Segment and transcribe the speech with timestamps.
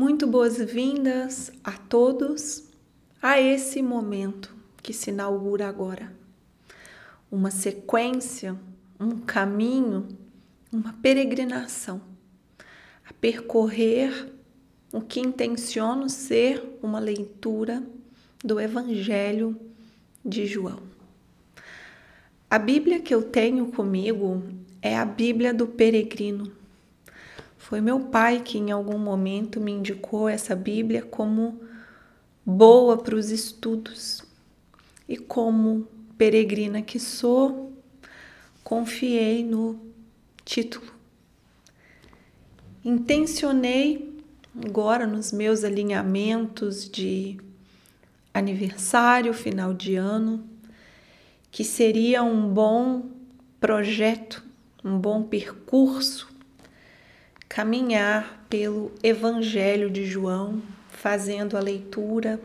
[0.00, 2.64] Muito boas-vindas a todos
[3.20, 6.10] a esse momento que se inaugura agora.
[7.30, 8.56] Uma sequência,
[8.98, 10.08] um caminho,
[10.72, 12.00] uma peregrinação
[13.06, 14.32] a percorrer
[14.90, 17.82] o que intenciono ser uma leitura
[18.42, 19.54] do Evangelho
[20.24, 20.80] de João.
[22.48, 24.42] A Bíblia que eu tenho comigo
[24.80, 26.58] é a Bíblia do Peregrino
[27.60, 31.60] foi meu pai que em algum momento me indicou essa Bíblia como
[32.44, 34.22] boa para os estudos.
[35.06, 35.86] E como
[36.16, 37.70] peregrina que sou,
[38.64, 39.78] confiei no
[40.42, 40.90] título.
[42.82, 44.18] Intencionei
[44.66, 47.38] agora nos meus alinhamentos de
[48.32, 50.42] aniversário, final de ano,
[51.52, 53.10] que seria um bom
[53.60, 54.42] projeto,
[54.82, 56.29] um bom percurso
[57.50, 62.40] caminhar pelo Evangelho de João, fazendo a leitura,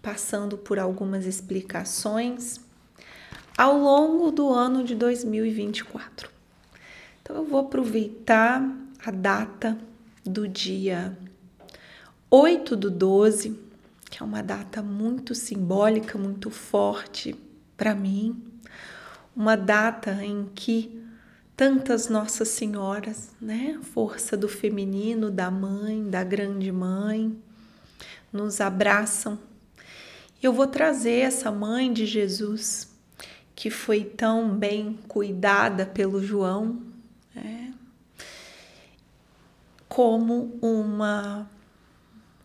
[0.00, 2.60] passando por algumas explicações
[3.58, 6.30] ao longo do ano de 2024.
[7.20, 8.64] Então eu vou aproveitar
[9.04, 9.76] a data
[10.24, 11.18] do dia
[12.30, 13.58] 8 do 12,
[14.08, 17.34] que é uma data muito simbólica, muito forte
[17.76, 18.40] para mim,
[19.34, 20.99] uma data em que
[21.60, 23.78] tantas Nossas Senhoras, né?
[23.92, 27.38] Força do feminino, da mãe, da grande mãe,
[28.32, 29.38] nos abraçam.
[30.42, 32.90] Eu vou trazer essa mãe de Jesus
[33.54, 36.80] que foi tão bem cuidada pelo João,
[37.34, 37.74] né?
[39.86, 41.46] como uma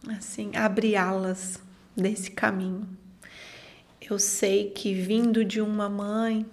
[0.10, 1.58] assim, abre alas
[1.96, 2.86] desse caminho.
[4.02, 6.46] Eu sei que vindo de uma mãe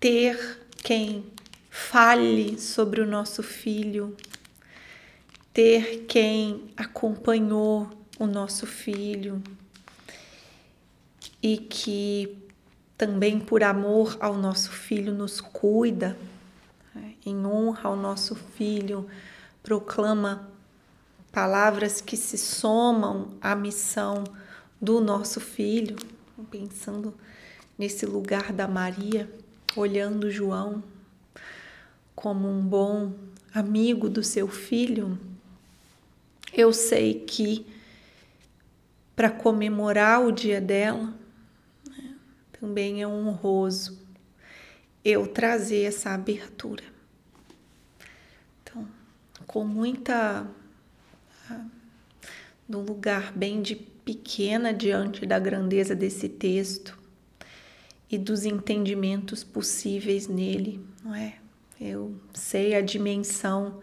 [0.00, 1.24] ter quem
[1.70, 4.14] fale sobre o nosso filho,
[5.50, 9.42] ter quem acompanhou o nosso filho
[11.42, 12.36] e que
[12.98, 16.18] também por amor ao nosso filho nos cuida,
[16.94, 17.14] né?
[17.24, 19.08] em honra ao nosso filho,
[19.62, 20.50] proclama
[21.32, 24.22] palavras que se somam à missão
[24.78, 25.96] do nosso filho,
[26.50, 27.14] pensando
[27.78, 29.43] nesse lugar da Maria
[29.76, 30.82] olhando João
[32.14, 33.12] como um bom
[33.52, 35.18] amigo do seu filho,
[36.52, 37.66] eu sei que
[39.14, 41.14] para comemorar o dia dela
[41.88, 42.14] né,
[42.58, 44.04] também é honroso
[45.04, 46.82] eu trazer essa abertura.
[48.62, 48.88] Então,
[49.46, 50.46] com muita.
[51.50, 51.64] Ah,
[52.66, 56.98] num lugar bem de pequena diante da grandeza desse texto,
[58.14, 61.34] e dos entendimentos possíveis nele, não é?
[61.80, 63.80] Eu sei a dimensão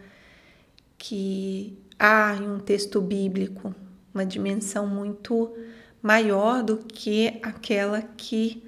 [0.97, 3.75] que há em um texto bíblico,
[4.13, 5.53] uma dimensão muito
[6.01, 8.63] maior do que aquela que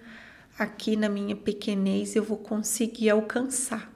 [0.60, 3.92] aqui na minha pequenez eu vou conseguir alcançar.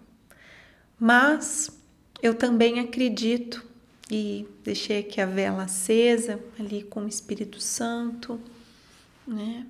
[0.99, 1.69] Mas
[2.22, 3.63] eu também acredito
[4.09, 8.39] e deixei aqui a vela acesa ali com o Espírito Santo,
[9.28, 9.67] né?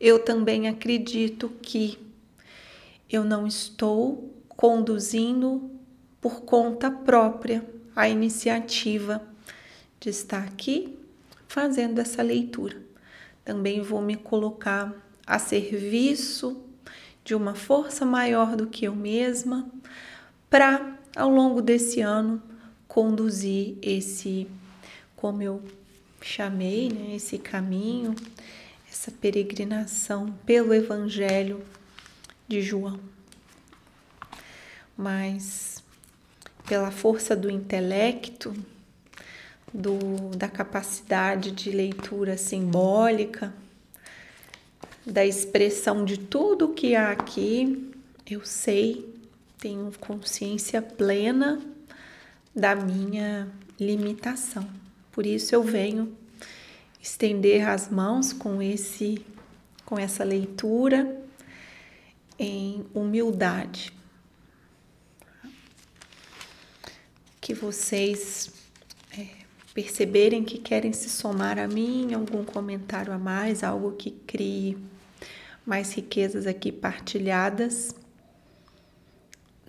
[0.00, 1.98] Eu também acredito que
[3.08, 5.70] eu não estou conduzindo
[6.20, 9.22] por conta própria a iniciativa
[10.00, 10.98] de estar aqui
[11.46, 12.80] fazendo essa leitura.
[13.44, 14.94] Também vou me colocar
[15.26, 16.62] a serviço
[17.22, 19.70] de uma força maior do que eu mesma
[20.48, 22.42] para, ao longo desse ano,
[22.88, 24.46] conduzir esse,
[25.14, 25.62] como eu
[26.22, 28.14] chamei, né, esse caminho
[28.90, 31.62] essa peregrinação pelo Evangelho
[32.48, 32.98] de João.
[34.96, 35.82] Mas
[36.66, 38.52] pela força do intelecto,
[39.72, 43.54] do, da capacidade de leitura simbólica,
[45.06, 47.92] da expressão de tudo que há aqui,
[48.28, 49.14] eu sei,
[49.58, 51.60] tenho consciência plena
[52.54, 53.48] da minha
[53.78, 54.68] limitação.
[55.12, 56.16] Por isso eu venho
[57.02, 59.24] estender as mãos com esse
[59.84, 61.20] com essa leitura
[62.38, 63.92] em humildade.
[67.40, 68.52] Que vocês
[69.18, 69.26] é,
[69.74, 74.78] perceberem que querem se somar a mim, algum comentário a mais, algo que crie
[75.66, 77.94] mais riquezas aqui partilhadas,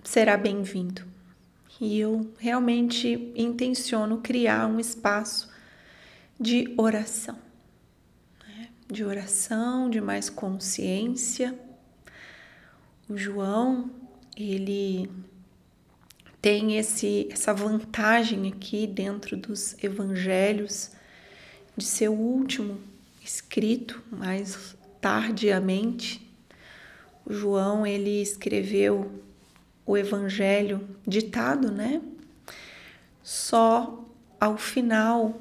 [0.04, 1.02] será bem-vindo.
[1.80, 5.51] E eu realmente intenciono criar um espaço
[6.38, 7.38] de oração,
[8.46, 8.68] né?
[8.90, 11.58] de oração, de mais consciência.
[13.08, 13.90] O João,
[14.36, 15.10] ele
[16.40, 20.90] tem esse, essa vantagem aqui dentro dos evangelhos
[21.76, 22.80] de ser o último
[23.22, 26.28] escrito mais tardiamente.
[27.24, 29.22] O João ele escreveu
[29.86, 32.02] o evangelho ditado, né?
[33.22, 34.04] Só
[34.40, 35.40] ao final,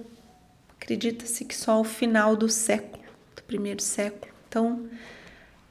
[0.81, 3.04] acredita-se que só ao final do século,
[3.36, 4.33] do primeiro século.
[4.50, 4.89] Então,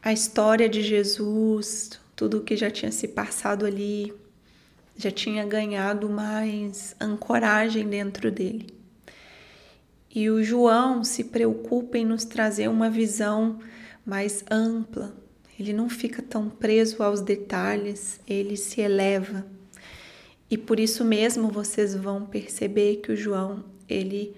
[0.00, 4.14] a história de Jesus, tudo o que já tinha se passado ali,
[4.96, 8.72] já tinha ganhado mais ancoragem dentro dele.
[10.14, 13.58] E o João se preocupa em nos trazer uma visão
[14.06, 15.14] mais ampla.
[15.58, 19.44] Ele não fica tão preso aos detalhes, ele se eleva.
[20.48, 24.34] E por isso mesmo vocês vão perceber que o João, ele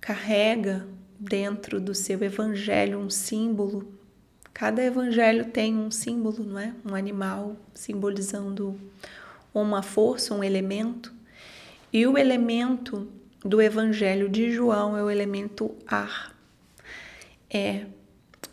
[0.00, 0.86] carrega
[1.18, 3.92] dentro do seu evangelho um símbolo.
[4.52, 6.74] Cada evangelho tem um símbolo, não é?
[6.84, 8.78] Um animal simbolizando
[9.52, 11.12] uma força, um elemento.
[11.92, 13.08] E o elemento
[13.44, 16.34] do Evangelho de João é o elemento ar.
[17.52, 17.86] É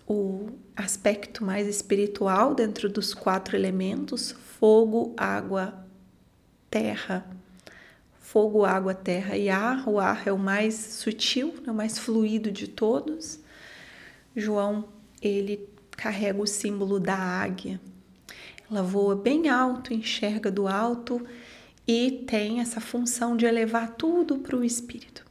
[0.07, 5.85] o aspecto mais espiritual dentro dos quatro elementos: fogo, água,
[6.69, 7.25] terra.
[8.27, 9.87] Fogo, água, terra e ar.
[9.87, 13.39] O ar é o mais sutil, é o mais fluido de todos.
[14.35, 14.89] João,
[15.21, 17.79] ele carrega o símbolo da águia.
[18.69, 21.25] Ela voa bem alto, enxerga do alto
[21.87, 25.25] e tem essa função de elevar tudo para o espírito.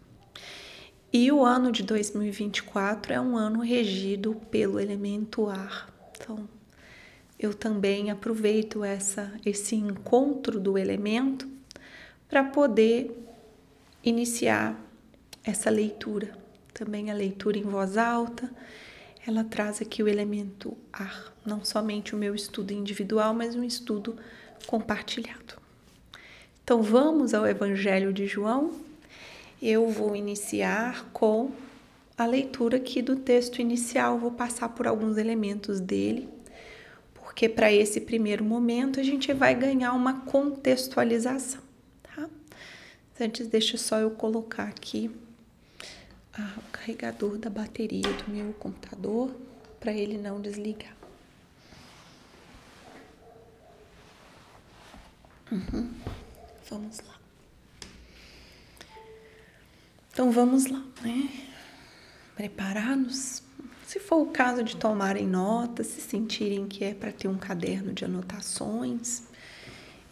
[1.13, 5.95] E o ano de 2024 é um ano regido pelo elemento ar.
[6.17, 6.49] Então,
[7.39, 11.56] eu também aproveito essa, esse encontro do elemento
[12.29, 13.11] para poder
[14.05, 14.79] iniciar
[15.45, 16.37] essa leitura.
[16.73, 18.51] Também a leitura em voz alta
[19.27, 24.17] ela traz aqui o elemento ar, não somente o meu estudo individual, mas um estudo
[24.69, 25.55] compartilhado.
[26.63, 28.73] Então vamos ao Evangelho de João.
[29.61, 31.51] Eu vou iniciar com
[32.17, 36.29] a leitura aqui do texto inicial, vou passar por alguns elementos dele,
[37.15, 41.66] porque para esse primeiro momento a gente vai ganhar uma contextualização?
[43.19, 45.11] Antes, deixa só eu colocar aqui
[46.39, 49.35] o carregador da bateria do meu computador
[49.81, 50.95] para ele não desligar.
[55.51, 55.95] Uhum.
[56.69, 57.17] Vamos lá.
[60.13, 61.31] Então vamos lá, né?
[62.35, 63.43] Preparar-nos.
[63.87, 67.93] Se for o caso de tomarem notas, se sentirem que é para ter um caderno
[67.93, 69.23] de anotações.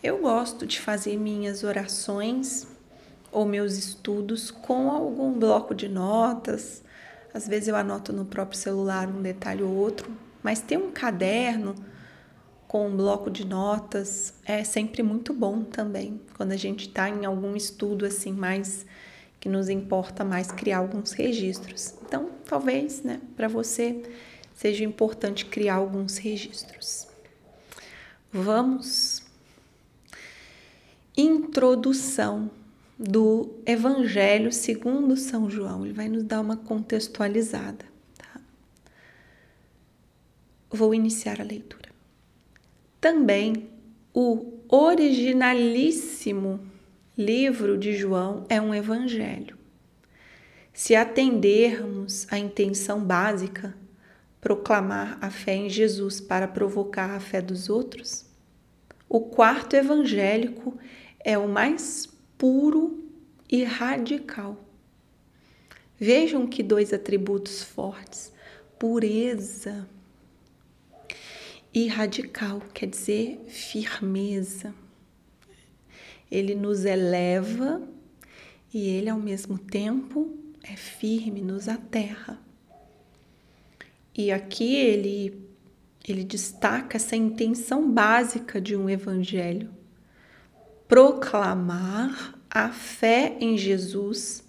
[0.02, 2.73] Eu gosto de fazer minhas orações
[3.34, 6.82] ou meus estudos com algum bloco de notas.
[7.34, 10.10] Às vezes eu anoto no próprio celular um detalhe ou outro,
[10.40, 11.74] mas ter um caderno
[12.68, 17.24] com um bloco de notas é sempre muito bom também, quando a gente está em
[17.24, 18.86] algum estudo assim mais
[19.40, 21.94] que nos importa mais criar alguns registros.
[22.06, 24.00] Então, talvez, né, para você
[24.54, 27.08] seja importante criar alguns registros.
[28.32, 29.22] Vamos.
[31.16, 32.50] Introdução
[32.98, 35.84] do Evangelho segundo São João.
[35.84, 37.84] Ele vai nos dar uma contextualizada.
[38.16, 38.40] Tá?
[40.70, 41.90] Vou iniciar a leitura.
[43.00, 43.68] Também
[44.12, 46.60] o originalíssimo
[47.16, 49.58] livro de João é um evangelho.
[50.72, 53.74] Se atendermos à intenção básica,
[54.40, 58.26] proclamar a fé em Jesus para provocar a fé dos outros,
[59.08, 60.76] o quarto evangélico
[61.20, 63.04] é o mais puro
[63.50, 64.56] e radical.
[65.98, 68.32] Vejam que dois atributos fortes:
[68.78, 69.88] pureza
[71.72, 74.74] e radical, quer dizer firmeza.
[76.30, 77.82] Ele nos eleva
[78.72, 82.40] e ele, ao mesmo tempo, é firme, nos aterra.
[84.16, 85.46] E aqui ele,
[86.06, 89.70] ele destaca essa intenção básica de um evangelho
[90.94, 94.44] proclamar a fé em Jesus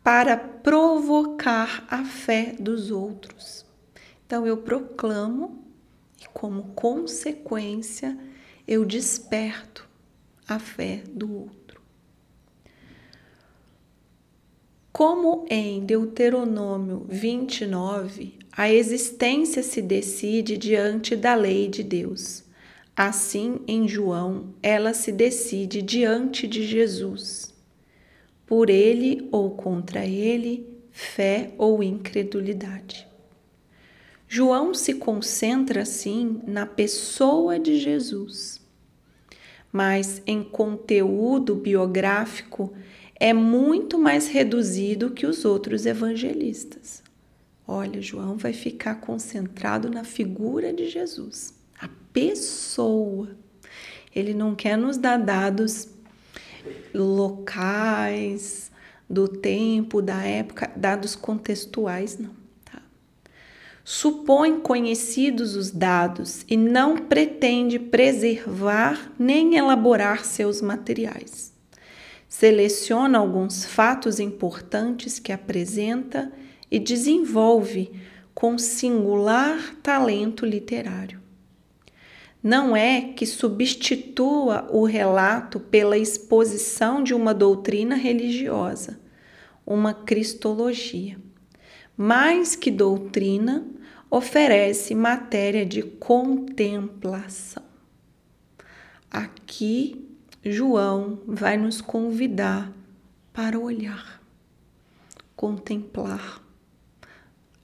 [0.00, 3.66] para provocar a fé dos outros.
[4.24, 5.60] Então eu proclamo
[6.20, 8.16] e, como consequência,
[8.64, 9.88] eu desperto
[10.46, 11.80] a fé do outro.
[14.92, 22.41] Como em Deuteronômio 29, a existência se decide diante da lei de Deus
[22.96, 27.54] Assim, em João, ela se decide diante de Jesus.
[28.46, 33.08] Por ele ou contra ele, fé ou incredulidade.
[34.28, 38.60] João se concentra assim na pessoa de Jesus.
[39.72, 42.72] mas em conteúdo biográfico
[43.18, 47.02] é muito mais reduzido que os outros evangelistas.
[47.66, 51.54] Olha, João vai ficar concentrado na figura de Jesus,
[52.12, 53.30] pessoa.
[54.14, 55.88] Ele não quer nos dar dados
[56.94, 58.70] locais,
[59.12, 62.30] do tempo, da época, dados contextuais, não.
[62.64, 62.80] Tá?
[63.84, 71.52] Supõe conhecidos os dados e não pretende preservar nem elaborar seus materiais.
[72.26, 76.32] Seleciona alguns fatos importantes que apresenta
[76.70, 77.92] e desenvolve
[78.34, 81.21] com singular talento literário.
[82.42, 88.98] Não é que substitua o relato pela exposição de uma doutrina religiosa,
[89.64, 91.18] uma cristologia.
[91.96, 93.64] Mais que doutrina,
[94.10, 97.62] oferece matéria de contemplação.
[99.10, 100.08] Aqui,
[100.44, 102.72] João vai nos convidar
[103.32, 104.20] para olhar,
[105.36, 106.42] contemplar,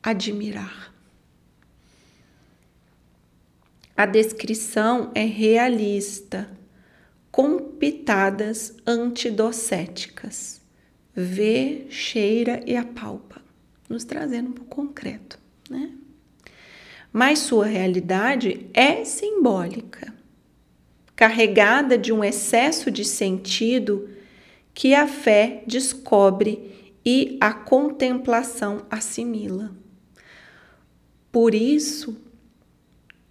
[0.02, 0.94] admirar.
[3.98, 6.48] A descrição é realista,
[7.32, 10.60] com pitadas antidocéticas
[11.12, 13.42] vê, cheira e apalpa,
[13.88, 15.36] nos trazendo para o concreto,
[15.68, 15.90] né?
[17.12, 20.14] Mas sua realidade é simbólica,
[21.16, 24.08] carregada de um excesso de sentido
[24.72, 29.76] que a fé descobre e a contemplação assimila.
[31.32, 32.27] Por isso,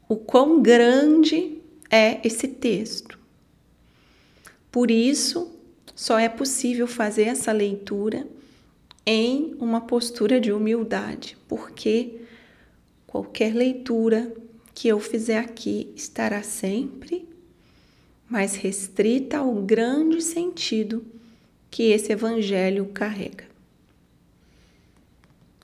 [0.08, 1.60] o quão grande
[1.90, 3.20] é esse texto.
[4.72, 5.52] Por isso,
[5.96, 8.28] só é possível fazer essa leitura
[9.06, 12.22] em uma postura de humildade, porque
[13.06, 14.34] qualquer leitura
[14.74, 17.28] que eu fizer aqui estará sempre
[18.30, 21.06] mais restrita ao grande sentido
[21.72, 23.46] que esse evangelho carrega.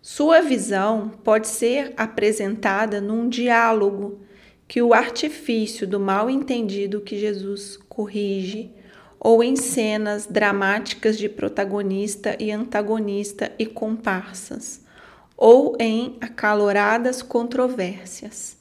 [0.02, 4.20] Sua visão pode ser apresentada num diálogo
[4.68, 8.72] que o artifício do mal entendido que Jesus corrige
[9.20, 14.82] ou em cenas dramáticas de protagonista e antagonista e comparsas,
[15.38, 18.58] ou em acaloradas controvérsias.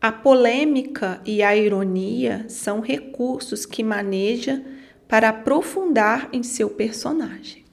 [0.00, 4.64] A polêmica e a ironia são recursos que maneja
[5.06, 7.64] para aprofundar em seu personagem.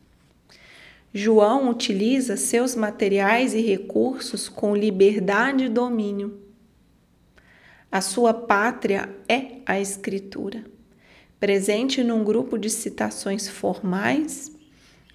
[1.13, 6.39] João utiliza seus materiais e recursos com liberdade e domínio.
[7.92, 10.64] A sua pátria é a Escritura
[11.42, 14.52] presente num grupo de citações formais,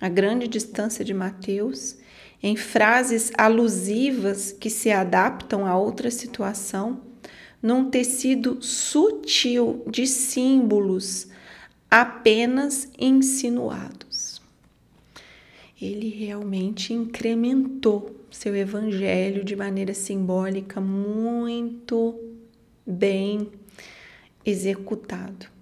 [0.01, 1.97] a grande distância de Mateus,
[2.43, 7.01] em frases alusivas que se adaptam a outra situação,
[7.63, 11.29] num tecido sutil de símbolos
[11.89, 14.43] apenas insinuados.
[15.81, 22.26] Ele realmente incrementou seu evangelho de maneira simbólica muito
[22.87, 23.51] bem
[24.45, 25.57] executado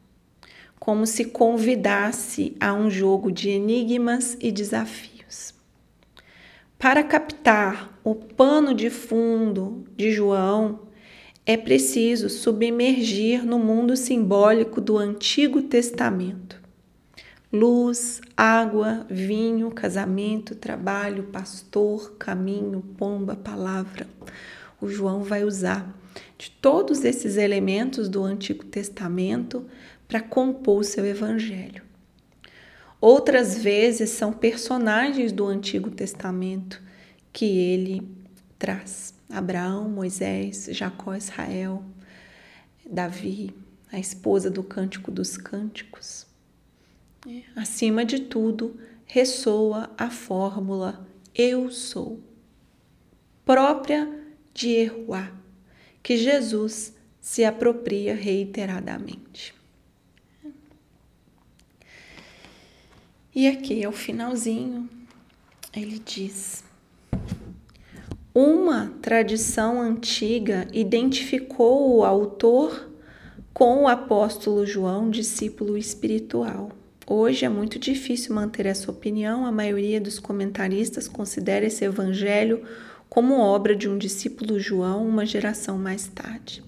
[0.84, 5.54] como se convidasse a um jogo de enigmas e desafios.
[6.78, 10.80] Para captar o pano de fundo de João,
[11.46, 16.60] é preciso submergir no mundo simbólico do Antigo Testamento.
[17.50, 24.06] Luz, água, vinho, casamento, trabalho, pastor, caminho, pomba, palavra.
[24.78, 25.98] O João vai usar
[26.36, 29.66] de todos esses elementos do Antigo Testamento
[30.08, 31.82] para compor o seu evangelho.
[33.00, 36.82] Outras vezes são personagens do Antigo Testamento
[37.32, 38.08] que ele
[38.58, 41.84] traz: Abraão, Moisés, Jacó, Israel,
[42.88, 43.54] Davi,
[43.92, 46.26] a esposa do Cântico dos Cânticos.
[47.56, 52.20] Acima de tudo, ressoa a fórmula Eu sou,
[53.44, 54.10] própria
[54.52, 55.32] de Eruá,
[56.04, 59.54] que Jesus se apropria reiteradamente.
[63.34, 64.88] E aqui é o finalzinho,
[65.75, 66.62] ele diz:
[68.34, 72.90] Uma tradição antiga identificou o autor
[73.54, 76.70] com o apóstolo João, discípulo espiritual.
[77.06, 82.62] Hoje é muito difícil manter essa opinião, a maioria dos comentaristas considera esse evangelho
[83.08, 86.62] como obra de um discípulo João uma geração mais tarde.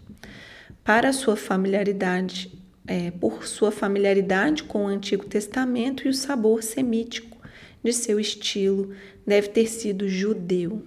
[0.84, 7.36] Para sua familiaridade é, por sua familiaridade com o Antigo Testamento e o sabor semítico
[7.82, 8.92] de seu estilo,
[9.26, 10.86] deve ter sido judeu.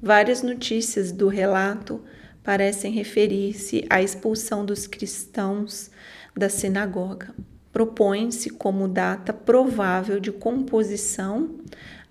[0.00, 2.00] Várias notícias do relato
[2.42, 5.90] parecem referir-se à expulsão dos cristãos
[6.36, 7.34] da sinagoga.
[7.72, 11.58] Propõe-se como data provável de composição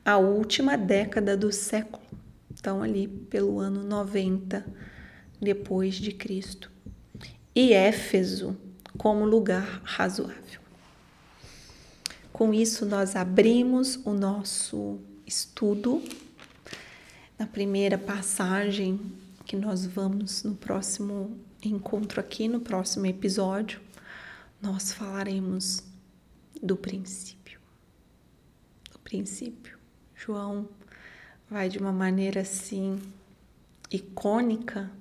[0.06, 2.07] a última década do século.
[2.68, 4.68] Então, ali pelo ano 90
[5.40, 6.70] depois de Cristo.
[7.56, 8.58] E Éfeso
[8.98, 10.60] como lugar razoável.
[12.34, 16.04] Com isso, nós abrimos o nosso estudo
[17.40, 19.00] na primeira passagem
[19.46, 23.80] que nós vamos no próximo encontro aqui, no próximo episódio,
[24.62, 25.86] nós falaremos
[26.62, 27.62] do princípio.
[28.92, 29.78] Do princípio.
[30.14, 30.68] João
[31.50, 33.00] vai de uma maneira assim
[33.90, 34.92] icônica,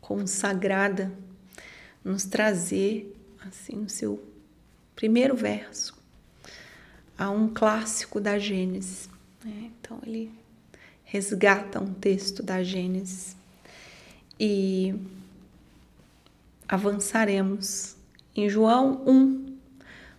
[0.00, 1.12] consagrada,
[2.04, 3.14] nos trazer
[3.46, 4.22] assim no seu
[4.94, 5.98] primeiro verso
[7.18, 9.08] a um clássico da Gênesis.
[9.44, 9.70] Né?
[9.80, 10.32] Então ele
[11.04, 13.36] resgata um texto da Gênesis
[14.38, 14.94] e
[16.66, 17.96] avançaremos
[18.34, 19.58] em João 1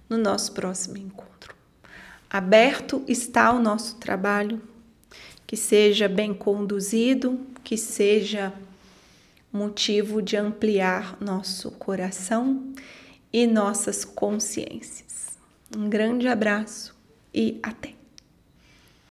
[0.09, 1.55] no nosso próximo encontro.
[2.29, 4.61] Aberto está o nosso trabalho,
[5.51, 8.53] que seja bem conduzido, que seja
[9.51, 12.71] motivo de ampliar nosso coração
[13.33, 15.37] e nossas consciências.
[15.75, 16.95] Um grande abraço
[17.33, 18.00] e até!